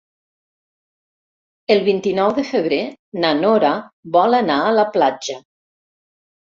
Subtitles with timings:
[1.75, 2.81] El vint-i-nou de febrer
[3.27, 3.75] na Nora
[4.19, 5.43] vol anar a la platja.